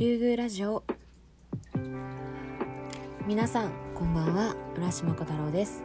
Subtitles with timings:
[0.00, 0.84] 竜宮ラジオ。
[3.26, 4.54] 皆さんこんばんは。
[4.76, 5.82] 浦島小太郎です。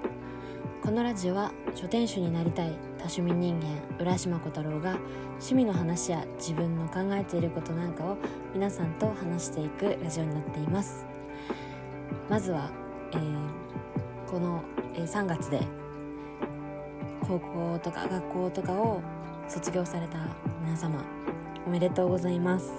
[0.83, 3.65] このラジオは書店主になりたい多趣味人間
[3.97, 4.99] 浦島小太郎が
[5.29, 8.17] 趣味の話や自分の考えていることなんかを
[8.53, 11.07] 皆さんと話していくラジオになっています。
[12.29, 12.69] まずは、
[13.13, 15.59] えー、この、えー、3月で
[17.21, 19.01] 高校とか学校とかを
[19.47, 20.19] 卒業された
[20.63, 21.03] 皆様
[21.65, 22.71] おめでとうございます。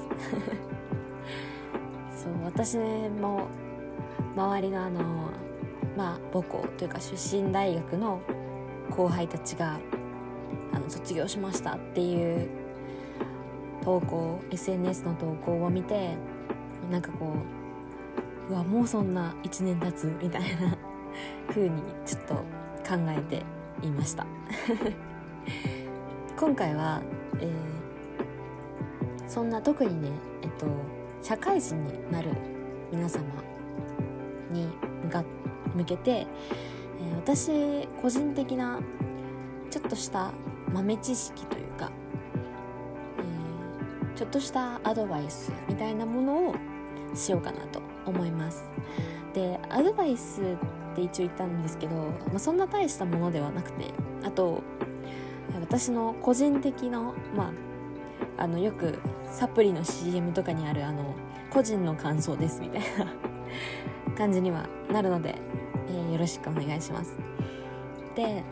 [2.24, 3.48] そう私も
[4.34, 5.30] 周りのあの
[5.94, 8.22] まあ母校というか出身大学の
[8.90, 9.78] 後輩たちが
[10.72, 12.48] あの卒業しましたっていう
[13.82, 16.16] 投稿 SNS の投稿を見て
[16.90, 17.34] なんかこ
[18.48, 20.76] ううわもうそんな1年経つみたいな
[21.48, 22.42] 風にちょっと考
[23.08, 23.42] えて
[23.86, 24.26] いました。
[26.38, 27.02] 今回は、
[27.40, 30.08] えー、そんな特にね
[30.42, 30.66] えっと
[31.24, 32.32] 社会人になる
[32.92, 33.24] 皆様
[34.50, 34.68] に
[35.74, 38.78] 向けて、えー、私個人的な
[39.70, 40.32] ちょっとした
[40.70, 41.90] 豆知識というか、
[43.18, 46.54] えー、ちょっとしたアドバイスみたいなものを
[47.14, 48.62] しようかなと思います。
[49.32, 54.62] でアドバイスって一応言ったんですけど、まあ、そんな大したものではなくてあと
[55.58, 57.00] 私の個人的な
[57.34, 57.52] まあ
[58.36, 58.98] あのよく
[59.30, 61.14] サプリの CM とかにあるあの
[61.50, 63.12] 個人の感想ですみたいな
[64.16, 65.36] 感じにはなるので、
[65.88, 67.16] えー、よろしくお願いします。
[68.14, 68.42] で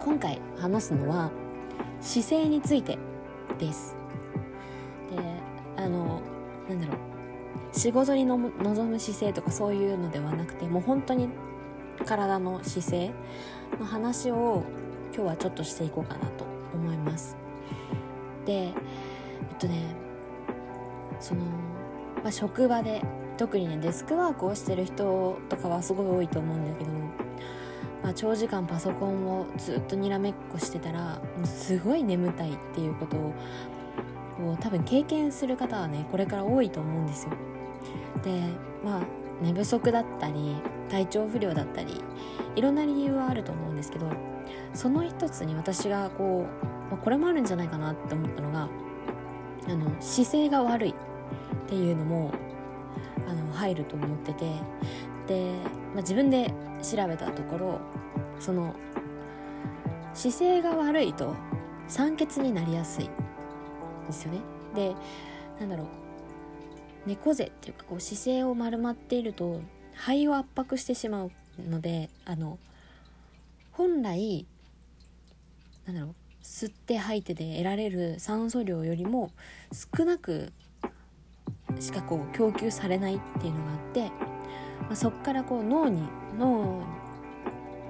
[0.00, 1.30] 今回話すのは
[2.00, 2.98] 姿勢について
[3.58, 3.96] です。
[5.10, 5.18] で
[5.76, 6.20] あの
[6.68, 6.96] なんだろう。
[7.72, 11.28] 仕事にの望む姿勢とかそういうのではなくてもう本当に
[12.06, 13.10] 体の姿勢
[13.80, 14.62] の話を
[15.12, 17.36] 今日はちょっとしていこうかなと思います。
[18.44, 18.74] でえっ
[19.58, 20.04] とね
[21.20, 21.42] その、
[22.22, 23.02] まあ、職場で
[23.36, 26.90] 特にねデスクワークをしてる人とかはすごい多いと思うんだけど、
[28.02, 37.32] まあ、長時間パソコンをずっとにらめっこしてたらすごい眠たいっていうことを多分経験する方はねこれから多いと思うんですよ。
[38.22, 38.42] で
[38.84, 39.02] まあ
[39.42, 40.56] 寝不足だったり
[40.88, 42.00] 体調不良だったり
[42.54, 44.10] いろんな理由はあると思うんですけど
[44.74, 48.68] その一つに私がこう、まあ、これもあるんじゃないかなって思ったのが
[49.66, 50.94] あの姿勢が悪いっ
[51.68, 52.32] ていうのも
[53.28, 54.44] あの入ると思ってて
[55.26, 55.52] で、
[55.94, 56.52] まあ、自分で
[56.82, 57.80] 調べたところ
[58.38, 58.74] その
[60.12, 61.34] 姿勢が悪いと
[61.88, 63.10] 酸欠になりやすい
[64.06, 64.40] ですよね。
[64.74, 64.94] で
[65.60, 65.86] なんだろう
[67.06, 69.60] 猫背っていうかこう姿勢を丸まっていると
[69.94, 72.58] 肺を圧迫してしまうのであの
[73.72, 74.46] 本来
[75.86, 79.30] なんだろう吸って吐いてで得られる酸素量よりも
[79.72, 80.52] 少なく
[81.80, 84.00] しかこう供給されないっていうのがあって、
[84.82, 86.02] まあ、そこからこう脳に
[86.38, 86.82] 脳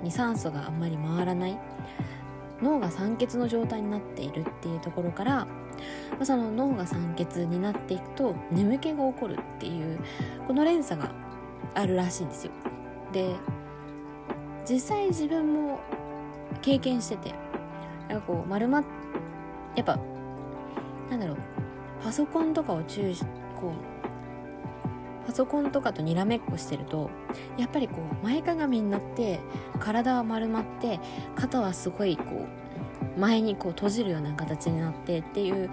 [0.03, 1.59] に酸素があんまり回らない
[2.63, 5.49] 脳が酸欠の状態になっているっていうところから、ま
[6.21, 9.99] あ、その脳が酸欠になっていくと眠気が起こるっていう
[10.47, 11.11] この連鎖が
[11.75, 12.53] あるらしいんですよ。
[13.13, 13.35] で
[14.69, 15.81] 実際自分も
[16.63, 17.35] 経験してて
[18.09, 18.85] なんかこう丸まっ
[19.77, 19.99] やっぱ
[21.11, 21.37] なんだろう
[22.03, 23.25] パソコンとかを注視
[23.61, 27.11] こうパソコンとかとにらめっこしてると
[27.57, 29.41] やっぱりこう前かがみになって
[29.81, 31.01] 体は丸まって
[31.35, 32.47] 肩はすごいこ
[33.17, 35.71] う前にこう閉じるような形になってっていう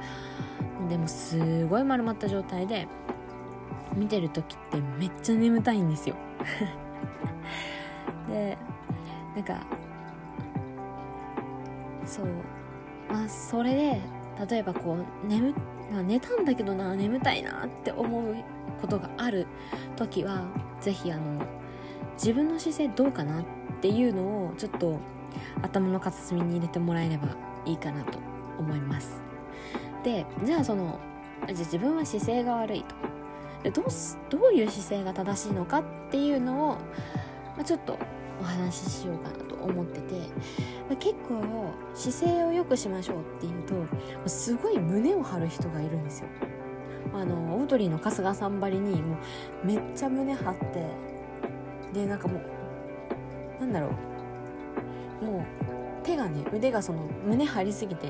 [0.90, 2.88] でもすごい丸まった状態で
[3.96, 6.16] 見てる時ってめっちゃ眠たいんですよ。
[8.30, 8.58] で
[9.36, 9.66] なんか
[12.12, 12.26] そう。
[13.10, 14.02] まあそれで
[14.50, 15.54] 例えばこう眠
[15.94, 18.36] あ寝たんだけどな眠たいなって思う
[18.82, 19.48] ことがある
[19.96, 20.46] 時は
[20.82, 21.46] 是非あの
[22.14, 23.46] 自分の姿勢どうかなっ
[23.82, 25.00] ていうのをちょっと
[25.62, 27.30] 頭の片隅に入れてもらえれば
[27.66, 28.20] いいかなと
[28.60, 29.22] 思います。
[30.04, 31.00] でじゃあその
[31.48, 32.96] じゃあ自分は姿勢が悪いと。
[33.64, 33.86] でどう
[34.30, 36.74] どういう姿勢が正しいのかっていうのを、
[37.56, 38.00] まあ、ちょっと
[38.42, 40.16] お話ししようかなと思ってて、
[40.90, 46.28] まあ、結構姿勢を良くしましょうっていうとすごい胸を張る人がいるんですよ。
[47.14, 49.18] あのオードリーの春日さんばりにも
[49.64, 50.88] うめっちゃ胸張って
[51.94, 52.40] でなんかも
[53.60, 54.12] うなんだろう。
[55.26, 58.10] もう手がね腕がその胸張りすぎて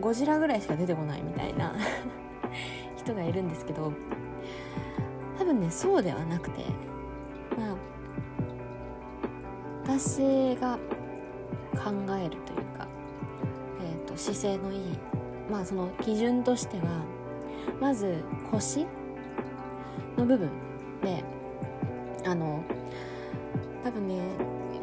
[0.00, 1.74] ゴジラぐらいしか出てこないみたいな
[2.96, 3.92] 人がいるんですけど
[5.38, 6.64] 多分ねそうではなくて
[7.58, 7.76] まあ
[9.88, 10.76] 私が
[11.74, 12.88] 考えるというか、
[13.80, 14.80] えーと、姿勢のいい
[15.48, 17.04] まあその基準としては
[17.80, 18.16] まず
[18.50, 18.84] 腰
[20.16, 20.50] の部分
[21.02, 21.22] で
[22.24, 22.64] あの
[23.84, 24.20] 多分ね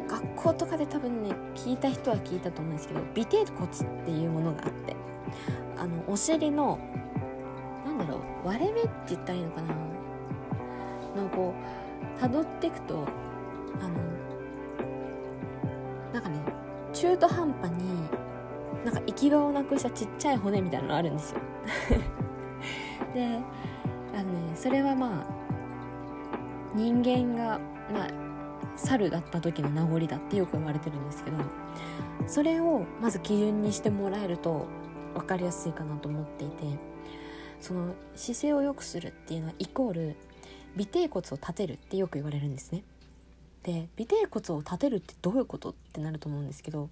[0.08, 4.96] 学校とかで多分ね聞いた人は聞いたと思うんですけど尾てい骨っていうものがあって
[5.76, 6.78] あのお尻の
[7.84, 9.74] なんだろう割れ目って言ったらいいのかな？
[11.22, 11.52] のこ
[12.18, 13.06] う辿っていくと
[13.82, 13.94] あの
[17.04, 18.08] 中途半端に
[18.82, 21.40] なんか行き場をなくしたちっちゃい骨みたいなのあるんですよ
[23.12, 23.40] で
[24.16, 25.26] あのねそれはまあ
[26.74, 27.60] 人間が
[27.92, 28.08] まあ
[28.76, 31.36] 猿だった時の名残だってよく言われてるんですけど
[32.26, 34.64] それをまず基準にしてもらえると
[35.12, 36.64] 分かりやすいかなと思っていて
[37.60, 40.16] その姿勢を良くするっていうのはイコール
[40.80, 42.82] 尾てい骨を立てるってよく言われるんですね。
[43.64, 46.88] で尾てい骨を立てるってどういうことってなると思うんですけどま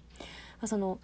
[0.63, 0.99] あその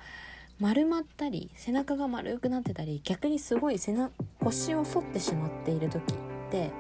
[0.60, 6.16] 丸まったり背中が丸くなってたり逆にすごい背中腰を反ってしまっている時っ
[6.52, 6.72] て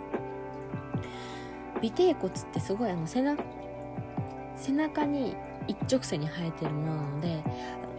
[1.81, 3.43] 尾てい骨ってすごいあの背中
[4.57, 5.35] 背中に
[5.67, 7.43] 一直線に生えてるものなので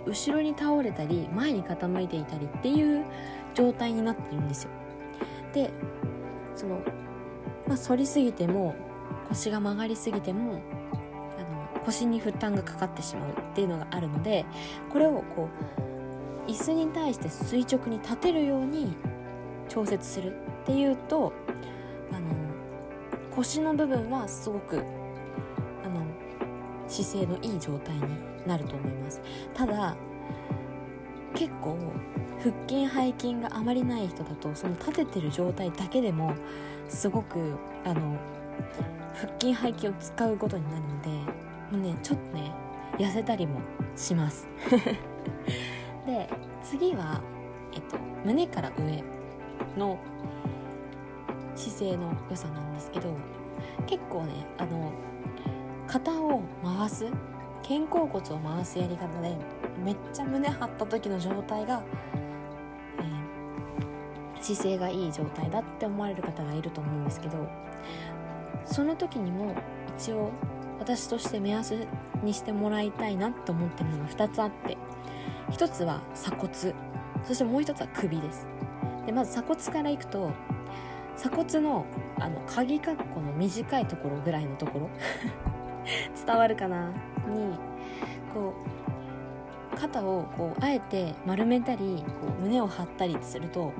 [0.06, 3.06] 後ろに倒れたり前に傾いていたりっていう
[3.54, 4.70] 状態になってるんですよ。
[5.54, 5.70] で
[6.56, 6.82] その、
[7.66, 8.74] まあ、反りすぎても
[9.28, 10.60] 腰が曲がりすぎても
[11.86, 14.44] 腰に負担がかかってしまうっていうのがあるので
[14.90, 15.48] これをこ
[16.46, 18.94] う椅子に対して垂直に立てるように
[19.68, 21.32] 調節するっていうと
[22.12, 22.26] あの
[23.34, 26.04] 腰の部分はすごくあの
[26.88, 28.02] 姿勢のいい状態に
[28.46, 29.20] なると思います。
[29.54, 29.96] ただ
[31.34, 31.78] 結構
[32.42, 36.34] 腹筋背筋があまりない人だとその立ててる状態だけでも
[36.88, 37.54] すごく
[37.84, 38.18] あの
[39.14, 41.32] 腹筋背筋を使うことになるので
[41.70, 42.52] もうねちょっとね
[42.98, 43.60] 痩せたりも
[43.96, 44.48] します。
[46.06, 46.28] で
[46.62, 47.22] 次は、
[47.72, 49.02] えっと、胸から上
[49.76, 49.98] の
[51.54, 53.14] 姿勢の良さなんですけど
[53.86, 54.92] 結構ねあの
[55.86, 57.06] 肩を回す
[57.62, 59.36] 肩甲骨を回すやり方で
[59.84, 61.82] めっちゃ胸張った時の状態が、
[62.98, 67.48] えー、姿勢がいい状態だって思われる方がいると思うんですけど
[68.64, 69.54] その時にも
[69.98, 70.30] 一応
[70.80, 71.86] 私として目安
[72.24, 74.76] にしてもらいたいなと思ってるのが2つあって
[75.50, 76.52] 1つは鎖骨
[77.22, 78.46] そしてもう1つは首です。
[79.06, 80.30] でまず鎖骨からいくと
[81.16, 81.86] 鎖骨の
[82.18, 84.90] あの鍵括弧の短いところぐらいのところ
[86.26, 86.88] 伝わるかな？
[87.28, 87.58] に
[88.32, 88.54] こ
[89.74, 93.72] う肩をこうあえて丸めたりこう胸を張ったりすると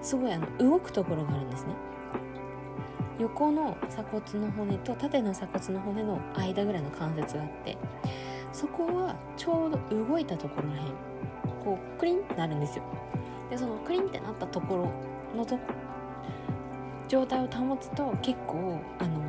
[0.00, 1.74] すごいあの動くところがあるんですね。
[3.20, 7.76] 横の鎖骨の骨と縦の鎖骨の骨の間ぐらいの関節があって
[8.50, 10.86] そこはちょうど動いたところらへん
[11.62, 12.84] こうクリンってなるんですよ。
[13.50, 14.92] でそのクリンってなったところ
[15.36, 15.58] のと
[17.08, 19.20] 状態を保つと結構あの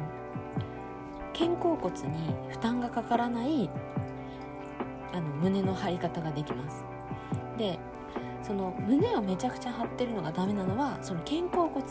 [1.33, 3.69] 肩甲骨に負担がかからない
[5.11, 6.85] あの胸の張り方ができます。
[7.57, 7.77] で
[8.43, 11.83] その胸をめちゃくちゃ張ってるのがダメなのはその肩甲骨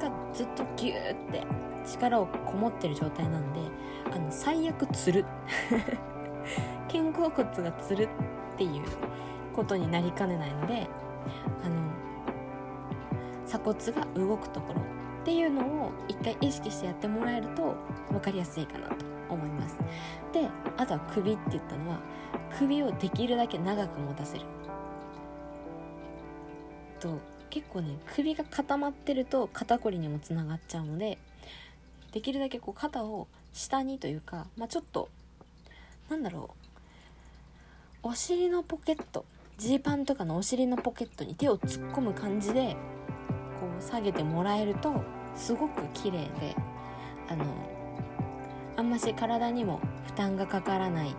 [0.00, 1.46] がずっとギューって
[1.84, 3.60] 力をこもってる状態なんで
[4.12, 5.24] あの最悪つる。
[6.88, 8.08] 肩甲骨がつるっ
[8.56, 8.82] ていう
[9.54, 10.86] ことになりかねないので
[11.64, 11.74] あの
[13.46, 14.84] 鎖骨が動くところっ
[15.24, 17.74] ていうのを一回意識してやってもらえると
[18.10, 19.78] 分かりやすいかなと思います。
[20.32, 21.98] であとは首って言ったのは
[22.58, 24.44] 首をできるだけ長く持たせる。
[27.04, 27.20] と
[27.50, 31.18] 結構ね首が固まってると肩こりにもつながっちゃうので
[32.12, 35.10] できるだけこう肩を下にというか、まあ、ちょっと
[36.08, 36.54] なんだろ
[38.02, 39.26] うお尻のポケット
[39.58, 42.76] ジーパンとかのお尻のポケットに手を突っ込む感じで
[43.60, 45.02] こう下げてもらえると
[45.36, 46.56] すごく綺麗で
[47.28, 47.44] あの
[48.76, 51.14] あんまし体にも負担がかからない、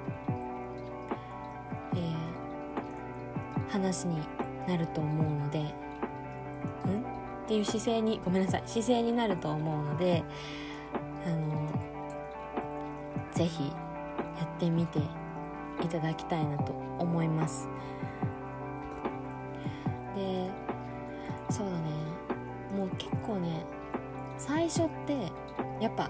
[1.96, 4.35] えー、話に
[4.67, 5.65] なると思うのでん？
[5.65, 5.72] っ
[7.48, 8.63] ていう姿勢にごめんなさい。
[8.65, 10.24] 姿勢になると思うので
[11.25, 11.69] あの
[13.31, 13.72] ぜひ
[14.38, 15.00] やってみて
[15.84, 17.67] いただきたいなと思います。
[20.15, 20.50] で
[21.50, 21.79] そうだね。
[22.75, 23.65] もう結構ね
[24.38, 25.31] 最初って
[25.79, 26.10] やっぱ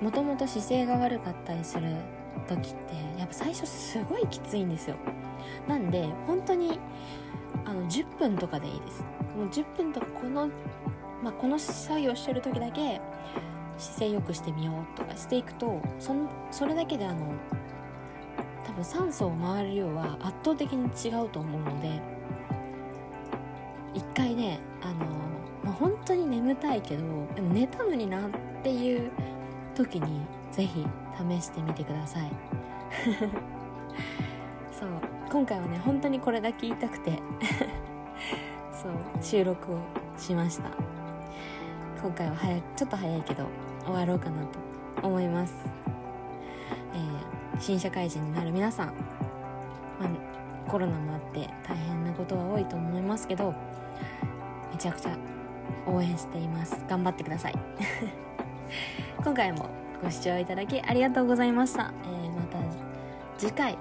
[0.00, 1.88] もともと姿勢が悪かったりする
[2.46, 4.96] 時ってやっぱ最初すごいきついんですよ。
[5.66, 6.78] なんで本当に
[7.66, 9.02] あの10分とかでいいです。
[9.36, 10.48] もう10分とかこの、
[11.22, 13.00] まあ、この作業してる時だけ
[13.76, 16.14] 姿勢良くしてみようとかしていくとそ
[16.50, 17.34] それだけであの
[18.64, 22.00] 多分酸素を回る量は圧倒的に違うと思うので
[23.94, 24.94] 一回ねあの、
[25.64, 27.02] まあ、本当に眠たいけど
[27.34, 28.30] でも寝たのになっ
[28.62, 29.10] ていう
[29.74, 30.86] 時に是非
[31.38, 32.30] 試してみてください。
[34.72, 34.88] そう。
[35.36, 37.20] 今回はね本当にこれだけ言いたくて。
[38.72, 39.76] そう収録を
[40.16, 40.70] しました。
[42.00, 43.44] 今回は早ちょっと早いけど
[43.84, 45.54] 終わろうかなと思います、
[46.94, 48.92] えー、新社会人になる皆さん、ま
[50.06, 53.54] あ、コロナもあって大変なことは多いと思いますけど
[54.72, 55.16] めちゃくちゃ
[55.86, 56.82] 応援しています。
[56.88, 57.54] 頑張ってください。
[59.22, 59.68] 今回も
[60.02, 62.58] ご視聴いただきありがとうございました、えー、また
[63.38, 63.76] 次回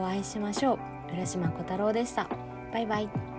[0.00, 1.14] お会いしましょう。
[1.14, 2.26] 浦島小太郎でした。
[2.72, 3.29] バイバイ。